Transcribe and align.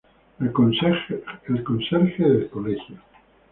El 0.39 0.51
conserje 0.51 1.21
del 2.23 2.49
colegio. 2.49 2.97